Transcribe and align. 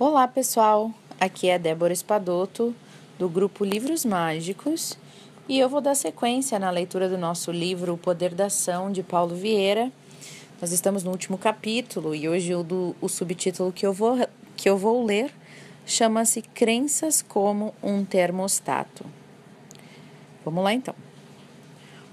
Olá, 0.00 0.28
pessoal. 0.28 0.94
Aqui 1.18 1.48
é 1.48 1.58
Débora 1.58 1.92
Espadoto, 1.92 2.72
do 3.18 3.28
grupo 3.28 3.64
Livros 3.64 4.04
Mágicos, 4.04 4.96
e 5.48 5.58
eu 5.58 5.68
vou 5.68 5.80
dar 5.80 5.96
sequência 5.96 6.56
na 6.56 6.70
leitura 6.70 7.08
do 7.08 7.18
nosso 7.18 7.50
livro 7.50 7.94
O 7.94 7.98
Poder 7.98 8.32
da 8.32 8.46
Ação, 8.46 8.92
de 8.92 9.02
Paulo 9.02 9.34
Vieira. 9.34 9.90
Nós 10.60 10.70
estamos 10.70 11.02
no 11.02 11.10
último 11.10 11.36
capítulo 11.36 12.14
e 12.14 12.28
hoje 12.28 12.54
o, 12.54 12.62
do, 12.62 12.94
o 13.00 13.08
subtítulo 13.08 13.72
que 13.72 13.84
eu 13.84 13.92
vou, 13.92 14.24
que 14.56 14.70
eu 14.70 14.78
vou 14.78 15.04
ler 15.04 15.32
chama-se 15.84 16.42
Crenças 16.42 17.20
como 17.20 17.74
um 17.82 18.04
Termostato. 18.04 19.04
Vamos 20.44 20.62
lá 20.62 20.72
então. 20.72 20.94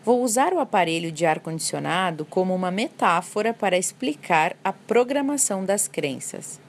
Vou 0.04 0.24
usar 0.24 0.54
o 0.54 0.60
aparelho 0.60 1.12
de 1.12 1.24
ar-condicionado 1.24 2.26
como 2.26 2.56
uma 2.56 2.72
metáfora 2.72 3.54
para 3.54 3.78
explicar 3.78 4.56
a 4.64 4.74
programação 4.74 5.64
das 5.64 5.88
crenças. 5.88 6.66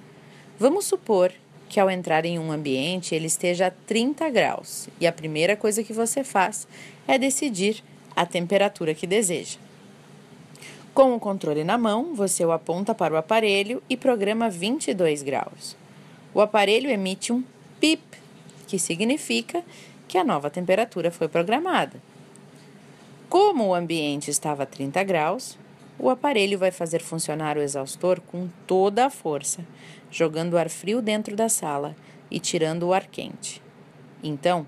Vamos 0.59 0.87
supor 0.87 1.33
que 1.69 1.79
ao 1.79 1.91
entrar 1.91 2.25
em 2.25 2.39
um 2.39 2.51
ambiente 2.51 3.15
ele 3.15 3.27
esteja 3.27 3.67
a 3.67 3.71
30 3.71 4.31
graus 4.31 4.89
e 4.99 5.07
a 5.07 5.13
primeira 5.13 5.55
coisa 5.55 5.83
que 5.83 5.93
você 5.93 6.25
faz 6.25 6.67
é 7.07 7.19
decidir 7.19 7.83
a 8.15 8.25
temperatura 8.25 8.95
que 8.95 9.07
deseja. 9.07 9.59
Com 10.95 11.15
o 11.15 11.21
controle 11.21 11.63
na 11.63 11.77
mão, 11.77 12.15
você 12.15 12.43
o 12.43 12.53
aponta 12.53 12.95
para 12.95 13.13
o 13.13 13.19
aparelho 13.19 13.83
e 13.87 13.99
programa 13.99 14.49
22 14.49 15.23
graus. 15.23 15.77
O 16.33 16.41
aparelho 16.41 16.89
emite 16.89 17.35
um 17.35 17.45
pip, 17.79 18.03
que 18.67 18.79
significa 18.79 19.63
que 20.09 20.17
a 20.17 20.25
nova 20.25 20.49
temperatura 20.49 21.11
foi 21.11 21.29
programada. 21.29 22.01
Como 23.29 23.67
o 23.67 23.75
ambiente 23.75 24.31
estava 24.31 24.63
a 24.63 24.67
30 24.67 25.03
graus, 25.05 25.59
o 25.99 26.11
aparelho 26.11 26.59
vai 26.59 26.71
fazer 26.71 27.01
funcionar 27.01 27.57
o 27.57 27.63
exaustor 27.63 28.21
com 28.21 28.49
toda 28.67 29.07
a 29.07 29.11
força, 29.11 29.67
jogando 30.11 30.59
ar 30.59 30.69
frio 30.69 31.01
dentro 31.01 31.35
da 31.35 31.49
sala 31.49 31.97
e 32.31 32.39
tirando 32.39 32.83
o 32.85 32.93
ar 32.93 33.07
quente. 33.07 33.63
Então, 34.23 34.67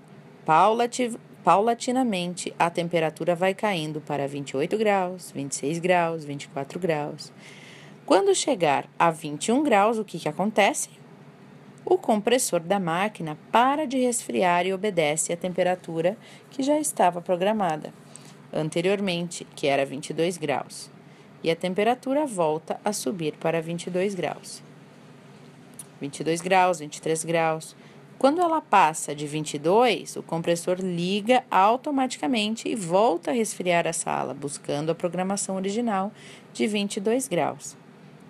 paulatinamente, 1.43 2.53
a 2.57 2.69
temperatura 2.69 3.35
vai 3.35 3.53
caindo 3.53 4.01
para 4.01 4.27
28 4.27 4.77
graus, 4.77 5.31
26 5.31 5.79
graus, 5.79 6.25
24 6.25 6.79
graus. 6.79 7.31
Quando 8.07 8.33
chegar 8.33 8.89
a 8.97 9.11
21 9.11 9.61
graus, 9.61 9.99
o 9.99 10.05
que, 10.05 10.17
que 10.17 10.27
acontece? 10.27 10.89
O 11.85 11.95
compressor 11.95 12.59
da 12.59 12.79
máquina 12.79 13.37
para 13.51 13.85
de 13.85 13.99
resfriar 13.99 14.65
e 14.65 14.73
obedece 14.73 15.31
à 15.31 15.37
temperatura 15.37 16.17
que 16.49 16.63
já 16.63 16.79
estava 16.79 17.21
programada 17.21 17.93
anteriormente, 18.51 19.45
que 19.55 19.67
era 19.67 19.85
22 19.85 20.37
graus 20.37 20.89
e 21.43 21.49
a 21.49 21.55
temperatura 21.55 22.25
volta 22.25 22.79
a 22.83 22.91
subir 22.91 23.33
para 23.33 23.61
22 23.61 24.15
graus. 24.15 24.61
22 25.99 26.41
graus, 26.41 26.79
23 26.79 27.23
graus. 27.23 27.75
Quando 28.17 28.41
ela 28.41 28.59
passa 28.59 29.15
de 29.15 29.25
22, 29.25 30.17
o 30.17 30.23
compressor 30.23 30.77
liga 30.79 31.43
automaticamente 31.49 32.67
e 32.67 32.75
volta 32.75 33.31
a 33.31 33.33
resfriar 33.33 33.87
a 33.87 33.93
sala, 33.93 34.33
buscando 34.33 34.91
a 34.91 34.95
programação 34.95 35.55
original 35.55 36.11
de 36.51 36.67
22 36.67 37.27
graus. 37.29 37.77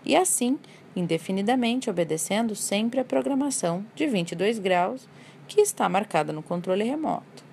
E 0.06 0.16
assim, 0.16 0.60
indefinidamente, 0.96 1.90
obedecendo 1.90 2.56
sempre 2.56 3.00
a 3.00 3.06
programação 3.06 3.84
de 3.96 4.06
22 4.06 4.60
graus 4.60 5.08
que 5.48 5.62
está 5.62 5.90
marcada 5.90 6.32
no 6.32 6.44
controle 6.44 6.84
remoto. 6.84 7.44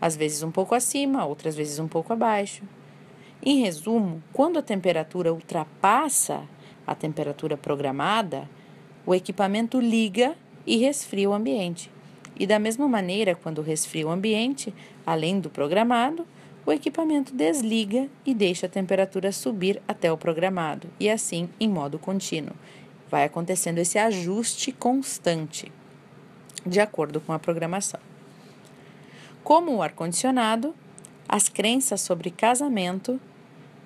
Às 0.00 0.16
vezes 0.16 0.42
um 0.42 0.50
pouco 0.50 0.74
acima, 0.74 1.24
outras 1.24 1.54
vezes 1.54 1.78
um 1.78 1.88
pouco 1.88 2.12
abaixo. 2.12 2.62
Em 3.46 3.58
resumo, 3.60 4.22
quando 4.32 4.58
a 4.58 4.62
temperatura 4.62 5.30
ultrapassa 5.30 6.44
a 6.86 6.94
temperatura 6.94 7.58
programada, 7.58 8.48
o 9.04 9.14
equipamento 9.14 9.78
liga 9.78 10.34
e 10.66 10.78
resfria 10.78 11.28
o 11.28 11.34
ambiente. 11.34 11.90
E 12.40 12.46
da 12.46 12.58
mesma 12.58 12.88
maneira, 12.88 13.34
quando 13.34 13.60
resfria 13.60 14.06
o 14.06 14.10
ambiente, 14.10 14.72
além 15.04 15.40
do 15.40 15.50
programado, 15.50 16.26
o 16.64 16.72
equipamento 16.72 17.34
desliga 17.34 18.08
e 18.24 18.32
deixa 18.32 18.64
a 18.64 18.70
temperatura 18.70 19.30
subir 19.30 19.82
até 19.86 20.10
o 20.10 20.16
programado, 20.16 20.88
e 20.98 21.10
assim 21.10 21.50
em 21.60 21.68
modo 21.68 21.98
contínuo. 21.98 22.54
Vai 23.10 23.24
acontecendo 23.24 23.76
esse 23.76 23.98
ajuste 23.98 24.72
constante, 24.72 25.70
de 26.64 26.80
acordo 26.80 27.20
com 27.20 27.34
a 27.34 27.38
programação. 27.38 28.00
Como 29.42 29.74
o 29.74 29.82
ar-condicionado, 29.82 30.74
as 31.28 31.50
crenças 31.50 32.00
sobre 32.00 32.30
casamento 32.30 33.20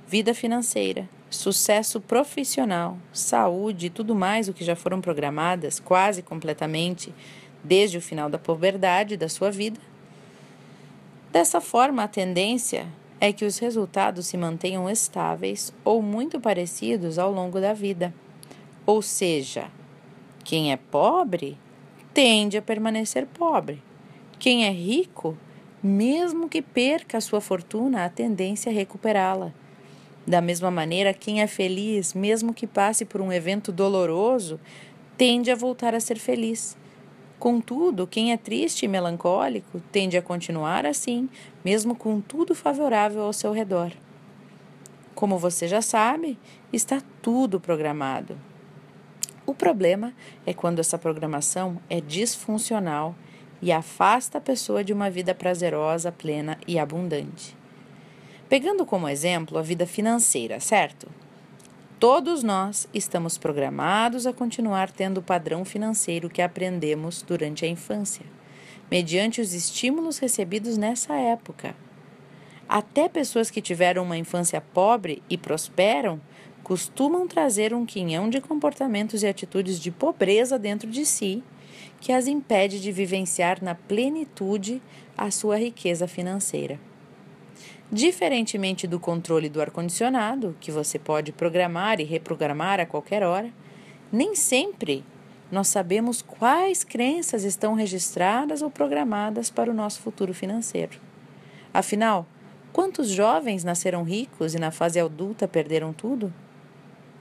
vida 0.09 0.33
financeira, 0.33 1.07
sucesso 1.29 2.01
profissional, 2.01 2.97
saúde 3.13 3.87
e 3.87 3.91
tudo 3.91 4.15
mais 4.15 4.49
o 4.49 4.55
que 4.55 4.65
já 4.65 4.75
foram 4.75 5.03
programadas 5.03 5.79
quase 5.79 6.23
completamente 6.23 7.15
desde 7.63 7.99
o 7.99 8.01
final 8.01 8.31
da 8.31 8.39
puberdade 8.39 9.19
da 9.19 9.29
sua 9.29 9.51
vida. 9.51 9.79
Dessa 11.31 11.61
forma, 11.61 12.05
a 12.05 12.09
tendência 12.09 12.87
é 13.21 13.35
que 13.35 13.45
os 13.45 13.59
resultados 13.59 14.27
se 14.27 14.39
mantenham 14.39 14.89
estáveis 14.89 15.75
ou 15.85 16.01
muito 16.01 16.41
parecidos 16.41 17.19
ao 17.19 17.31
longo 17.31 17.61
da 17.61 17.75
vida. 17.75 18.15
Ou 18.87 19.03
seja, 19.03 19.71
quem 20.43 20.73
é 20.73 20.79
pobre 20.79 21.59
tende 22.15 22.57
a 22.57 22.63
permanecer 22.63 23.27
pobre. 23.27 23.83
Quem 24.39 24.65
é 24.65 24.71
rico, 24.71 25.37
mesmo 25.83 26.49
que 26.49 26.63
perca 26.63 27.19
a 27.19 27.21
sua 27.21 27.43
fortuna, 27.43 28.07
a 28.07 28.09
tendência 28.09 28.71
é 28.71 28.73
recuperá-la. 28.73 29.53
Da 30.29 30.43
mesma 30.43 30.71
maneira, 30.71 31.15
quem 31.15 31.41
é 31.41 31.47
feliz, 31.47 32.13
mesmo 32.13 32.53
que 32.53 32.67
passe 32.67 33.07
por 33.07 33.19
um 33.19 33.33
evento 33.33 33.73
doloroso, 33.73 34.61
tende 35.17 35.51
a 35.51 35.55
voltar 35.55 35.95
a 35.95 36.01
ser 36.01 36.19
feliz. 36.19 36.77
Contudo, 37.39 38.07
quem 38.07 38.31
é 38.31 38.37
triste 38.37 38.85
e 38.85 38.89
melancólico 38.89 39.81
tende 39.91 40.19
a 40.19 40.23
continuar 40.23 40.85
assim, 40.85 41.31
mesmo 41.65 41.95
com 41.95 42.21
tudo 42.21 42.55
favorável 42.55 43.23
ao 43.23 43.33
seu 43.33 43.53
redor. 43.53 43.91
Como 45.15 45.39
você 45.39 45.67
já 45.67 45.81
sabe, 45.81 46.39
está 46.71 47.01
tudo 47.23 47.59
programado. 47.59 48.37
O 49.47 49.55
problema 49.55 50.13
é 50.45 50.53
quando 50.53 50.81
essa 50.81 50.99
programação 50.99 51.81
é 51.89 52.03
disfuncional 52.03 53.15
e 53.63 53.73
afasta 53.73 54.37
a 54.37 54.43
pessoa 54.43 54.85
de 54.85 54.93
uma 54.93 55.09
vida 55.09 55.35
prazerosa, 55.35 56.13
plena 56.13 56.59
e 56.67 56.79
abundante. 56.79 57.58
Pegando 58.49 58.87
como 58.87 59.07
exemplo 59.07 59.59
a 59.59 59.63
vida 59.63 59.85
financeira, 59.85 60.59
certo? 60.59 61.07
Todos 62.01 62.43
nós 62.43 62.89
estamos 62.95 63.37
programados 63.37 64.27
a 64.27 64.33
continuar 64.33 64.91
tendo 64.91 65.19
o 65.19 65.23
padrão 65.23 65.67
financeiro 65.67 66.31
que 66.31 66.41
aprendemos 66.41 67.21
durante 67.21 67.67
a 67.67 67.69
infância, 67.69 68.25
mediante 68.91 69.43
os 69.43 69.53
estímulos 69.53 70.17
recebidos 70.17 70.79
nessa 70.79 71.15
época. 71.15 71.77
Até 72.67 73.07
pessoas 73.07 73.51
que 73.51 73.61
tiveram 73.61 74.03
uma 74.03 74.17
infância 74.17 74.63
pobre 74.63 75.23
e 75.29 75.37
prosperam 75.37 76.19
costumam 76.63 77.29
trazer 77.29 77.75
um 77.75 77.85
quinhão 77.85 78.31
de 78.31 78.41
comportamentos 78.41 79.23
e 79.23 79.27
atitudes 79.27 79.79
de 79.79 79.91
pobreza 79.91 80.59
dentro 80.59 80.89
de 80.89 81.05
si 81.05 81.43
que 82.01 82.13
as 82.13 82.27
impede 82.27 82.81
de 82.81 82.93
vivenciar 82.93 83.63
na 83.63 83.75
plenitude 83.75 84.81
a 85.17 85.31
sua 85.31 85.59
riqueza 85.59 86.09
financeira. 86.09 86.88
Diferentemente 87.91 88.87
do 88.87 89.01
controle 89.01 89.49
do 89.49 89.63
ar-condicionado, 89.63 90.55
que 90.61 90.71
você 90.71 90.99
pode 90.99 91.33
programar 91.33 92.01
e 92.01 92.05
reprogramar 92.05 92.79
a 92.79 92.87
qualquer 92.87 93.23
hora, 93.23 93.51
nem 94.13 94.35
sempre 94.35 95.03
nós 95.51 95.69
sabemos 95.69 96.21
quais 96.21 96.85
crenças 96.85 97.45
estão 97.45 97.73
registradas 97.73 98.61
ou 98.61 98.71
programadas 98.71 99.49
para 99.49 99.71
o 99.71 99.75
nosso 99.75 100.01
futuro 100.01 100.35
financeiro. 100.35 101.01
Afinal, 101.73 102.27
quantos 102.75 103.09
jovens 103.09 103.65
nasceram 103.65 104.03
ricos 104.03 104.55
e 104.55 104.59
na 104.59 104.71
fase 104.71 105.01
adulta 105.01 105.49
perderam 105.49 105.95
tudo? 105.95 106.33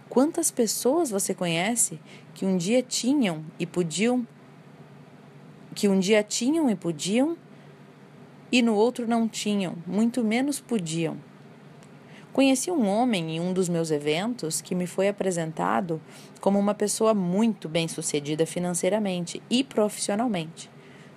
Quantas 0.09 0.51
pessoas 0.51 1.09
você 1.09 1.33
conhece 1.33 1.97
que 2.33 2.45
um 2.45 2.57
dia 2.57 2.83
tinham 2.83 3.45
e 3.57 3.65
podiam 3.65 4.27
que 5.73 5.87
um 5.87 5.99
dia 5.99 6.23
tinham 6.23 6.69
e 6.69 6.75
podiam 6.75 7.37
e 8.51 8.61
no 8.61 8.75
outro 8.75 9.07
não 9.07 9.27
tinham, 9.27 9.75
muito 9.85 10.23
menos 10.23 10.59
podiam. 10.59 11.17
Conheci 12.31 12.69
um 12.69 12.87
homem 12.87 13.35
em 13.35 13.39
um 13.39 13.51
dos 13.51 13.67
meus 13.67 13.89
eventos 13.89 14.61
que 14.61 14.75
me 14.75 14.85
foi 14.85 15.07
apresentado 15.07 15.99
como 16.39 16.59
uma 16.59 16.75
pessoa 16.75 17.13
muito 17.13 17.67
bem-sucedida 17.67 18.45
financeiramente 18.45 19.41
e 19.49 19.63
profissionalmente. 19.63 20.69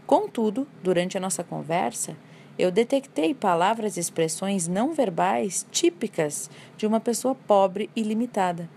Contudo, 0.07 0.67
durante 0.83 1.19
a 1.19 1.21
nossa 1.21 1.45
conversa, 1.45 2.17
eu 2.59 2.71
detectei 2.71 3.35
palavras 3.35 3.97
e 3.97 4.01
expressões 4.01 4.67
não 4.67 4.93
verbais 4.93 5.67
típicas 5.71 6.51
de 6.77 6.87
uma 6.87 7.01
pessoa 7.01 7.35
pobre 7.35 7.91
e 7.95 8.03
limitada. 8.03 8.69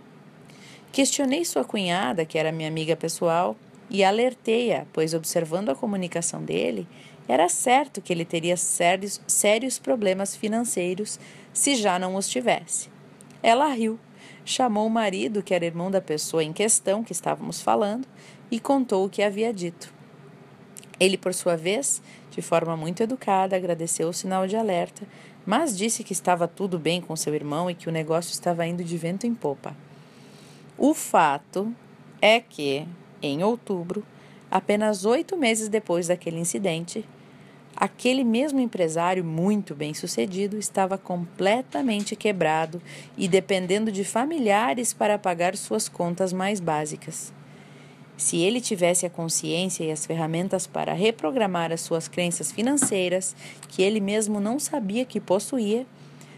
Questionei 0.91 1.43
sua 1.43 1.65
cunhada, 1.65 2.23
que 2.23 2.37
era 2.37 2.51
minha 2.51 2.67
amiga 2.67 2.95
pessoal, 2.95 3.55
e 3.89 4.03
alertei-a, 4.03 4.85
pois 4.93 5.13
observando 5.13 5.69
a 5.69 5.75
comunicação 5.75 6.43
dele, 6.43 6.87
era 7.27 7.47
certo 7.47 8.01
que 8.01 8.11
ele 8.11 8.25
teria 8.25 8.57
sérios, 8.57 9.21
sérios 9.25 9.79
problemas 9.79 10.35
financeiros 10.35 11.19
se 11.53 11.75
já 11.75 11.97
não 11.97 12.15
os 12.15 12.27
tivesse. 12.27 12.89
Ela 13.41 13.67
riu, 13.67 13.99
chamou 14.43 14.87
o 14.87 14.89
marido, 14.89 15.43
que 15.43 15.53
era 15.53 15.65
irmão 15.65 15.89
da 15.89 16.01
pessoa 16.01 16.43
em 16.43 16.53
questão 16.53 17.03
que 17.03 17.11
estávamos 17.11 17.61
falando, 17.61 18.07
e 18.51 18.59
contou 18.59 19.05
o 19.05 19.09
que 19.09 19.23
havia 19.23 19.53
dito. 19.53 19.93
Ele, 20.99 21.17
por 21.17 21.33
sua 21.33 21.55
vez, 21.55 22.01
de 22.29 22.41
forma 22.41 22.75
muito 22.77 23.01
educada, 23.01 23.55
agradeceu 23.55 24.09
o 24.09 24.13
sinal 24.13 24.47
de 24.47 24.55
alerta, 24.55 25.07
mas 25.45 25.77
disse 25.77 26.03
que 26.03 26.13
estava 26.13 26.47
tudo 26.47 26.79
bem 26.79 27.01
com 27.01 27.15
seu 27.15 27.33
irmão 27.35 27.69
e 27.69 27.75
que 27.75 27.89
o 27.89 27.91
negócio 27.91 28.31
estava 28.31 28.65
indo 28.65 28.83
de 28.83 28.97
vento 28.97 29.27
em 29.27 29.33
popa. 29.33 29.75
O 30.77 30.93
fato 30.93 31.73
é 32.21 32.39
que, 32.39 32.87
em 33.21 33.43
outubro, 33.43 34.03
apenas 34.53 35.03
oito 35.03 35.35
meses 35.35 35.67
depois 35.67 36.09
daquele 36.09 36.37
incidente, 36.37 37.03
aquele 37.75 38.23
mesmo 38.23 38.59
empresário 38.59 39.25
muito 39.25 39.73
bem 39.73 39.95
sucedido 39.95 40.59
estava 40.59 40.95
completamente 40.95 42.15
quebrado 42.15 42.79
e 43.17 43.27
dependendo 43.27 43.91
de 43.91 44.03
familiares 44.03 44.93
para 44.93 45.17
pagar 45.17 45.57
suas 45.57 45.89
contas 45.89 46.31
mais 46.31 46.59
básicas. 46.59 47.33
Se 48.15 48.37
ele 48.41 48.61
tivesse 48.61 49.07
a 49.07 49.09
consciência 49.09 49.85
e 49.85 49.91
as 49.91 50.05
ferramentas 50.05 50.67
para 50.67 50.93
reprogramar 50.93 51.71
as 51.71 51.81
suas 51.81 52.07
crenças 52.07 52.51
financeiras, 52.51 53.35
que 53.69 53.81
ele 53.81 53.99
mesmo 53.99 54.39
não 54.39 54.59
sabia 54.59 55.03
que 55.03 55.19
possuía, 55.19 55.83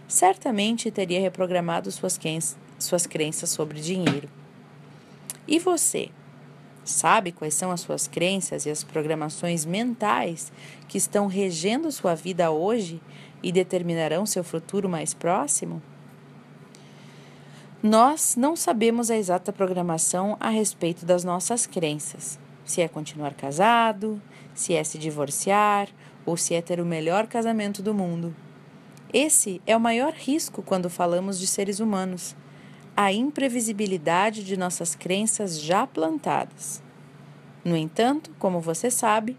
certamente 0.08 0.90
teria 0.90 1.20
reprogramado 1.20 1.92
suas, 1.92 2.18
suas 2.80 3.06
crenças 3.06 3.50
sobre 3.50 3.82
dinheiro. 3.82 4.30
E 5.46 5.60
você? 5.60 6.10
Sabe 6.86 7.32
quais 7.32 7.56
são 7.56 7.72
as 7.72 7.82
suas 7.82 8.08
crenças 8.08 8.68
e 8.68 8.70
as 8.70 8.84
programações 8.84 9.66
mentais 9.66 10.52
que 10.88 11.00
estão 11.00 11.26
regendo 11.26 11.92
sua 11.92 12.14
vida 12.14 12.52
hoje 12.52 13.02
e 13.42 13.52
determinarão 13.52 14.24
seu 14.24 14.44
futuro 14.44 14.88
mais 14.88 15.12
próximo? 15.12 15.82
Nós 17.82 18.36
não 18.36 18.56
sabemos 18.56 19.10
a 19.10 19.18
exata 19.18 19.52
programação 19.52 20.38
a 20.40 20.50
respeito 20.50 21.08
das 21.08 21.24
nossas 21.24 21.66
crenças. 21.66 22.38
Se 22.64 22.82
é 22.82 22.88
continuar 22.88 23.34
casado, 23.34 24.22
se 24.54 24.76
é 24.76 24.84
se 24.84 25.00
divorciar 25.00 25.90
ou 26.24 26.38
se 26.38 26.54
é 26.54 26.62
ter 26.62 26.80
o 26.80 26.86
melhor 26.86 27.26
casamento 27.26 27.82
do 27.82 27.96
mundo. 27.96 28.36
Esse 29.12 29.60
é 29.66 29.76
o 29.76 29.80
maior 29.80 30.14
risco 30.14 30.62
quando 30.62 30.90
falamos 30.90 31.40
de 31.40 31.48
seres 31.48 31.80
humanos 31.80 32.36
a 32.96 33.12
imprevisibilidade 33.12 34.44
de 34.44 34.56
nossas 34.56 34.96
crenças 34.96 35.60
já 35.60 35.86
plantadas. 35.86 36.82
No 37.64 37.76
entanto, 37.76 38.32
como 38.40 38.62
você 38.62 38.90
sabe, 38.90 39.38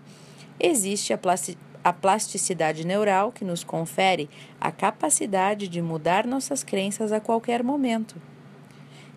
existe 0.61 1.12
a, 1.12 1.93
plasticidade 1.93 2.87
neural 2.87 3.32
que 3.32 3.44
nos 3.44 3.64
confere 3.64 4.29
a 4.61 4.70
capacidade 4.70 5.69
de 5.69 5.81
mudar 5.81 6.26
nossas 6.26 6.62
crenças 6.62 7.12
a 7.12 7.20
qualquer 7.20 7.62
momento. 7.62 8.20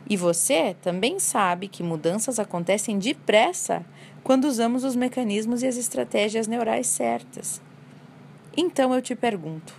E 0.10 0.16
você 0.16 0.76
também 0.82 1.20
sabe 1.20 1.68
que 1.68 1.84
mudanças 1.84 2.40
acontecem 2.40 2.98
depressa 2.98 3.86
quando 4.24 4.46
usamos 4.46 4.84
os 4.84 4.96
mecanismos 4.96 5.64
e 5.64 5.68
as 5.68 5.76
estratégias 5.76 6.48
neurais 6.48 6.88
certas. 6.88 7.62
Então 8.56 8.94
eu 8.94 9.02
te 9.02 9.16
pergunto: 9.16 9.74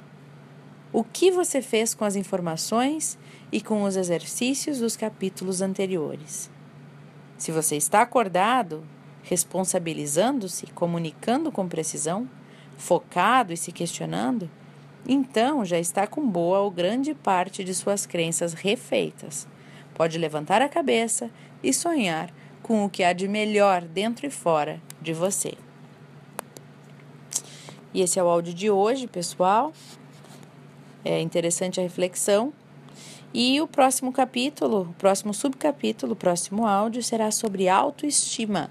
o 0.93 1.05
que 1.05 1.31
você 1.31 1.63
fez 1.63 1.95
com 1.95 2.05
as 2.05 2.17
informações 2.17 3.19
e 3.53 3.61
com 3.61 3.83
os 3.83 3.97
exercícios 3.97 4.79
dos 4.79 4.97
capítulos 4.97 5.61
anteriores? 5.63 6.51
Se 7.39 7.53
você 7.53 7.77
está 7.77 8.03
acordado, 8.03 8.85
responsabilizando-se, 9.23 10.67
comunicando 10.69 11.51
com 11.53 11.69
precisão, 11.69 12.29
focado 12.77 13.53
e 13.53 13.57
se 13.57 13.73
questionando, 13.73 14.51
então 15.07 15.65
já 15.65 15.79
está 15.79 16.07
com 16.07 16.29
boa 16.29 16.61
ou 16.61 16.71
grande 16.71 17.15
parte 17.15 17.65
de 17.65 17.75
suas 17.75 18.07
crenças 18.07 18.53
refeitas 18.53 19.47
pode 20.01 20.17
levantar 20.17 20.63
a 20.63 20.69
cabeça 20.69 21.31
e 21.63 21.75
sonhar 21.75 22.33
com 22.63 22.87
o 22.87 22.89
que 22.89 23.05
há 23.05 23.13
de 23.13 23.29
melhor 23.29 23.83
dentro 23.83 24.27
e 24.27 24.31
fora 24.31 24.81
de 24.99 25.13
você. 25.13 25.53
E 27.93 28.01
esse 28.01 28.19
é 28.19 28.23
o 28.23 28.27
áudio 28.27 28.55
de 28.55 28.71
hoje, 28.71 29.07
pessoal. 29.07 29.75
É 31.05 31.21
interessante 31.21 31.81
a 31.81 31.83
reflexão. 31.83 32.53
E 33.33 33.61
o 33.61 33.67
próximo 33.69 34.13
capítulo, 34.13 34.89
o 34.91 34.95
próximo 34.95 35.33
subcapítulo, 35.33 36.13
o 36.13 36.17
próximo 36.17 36.67
áudio 36.67 37.03
será 37.03 37.31
sobre 37.31 37.69
autoestima. 37.69 38.71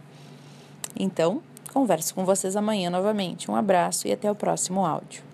Então, 1.00 1.42
converso 1.74 2.14
com 2.14 2.26
vocês 2.26 2.56
amanhã 2.56 2.90
novamente. 2.90 3.50
Um 3.50 3.56
abraço 3.56 4.08
e 4.08 4.12
até 4.12 4.30
o 4.30 4.36
próximo 4.36 4.86
áudio. 4.86 5.29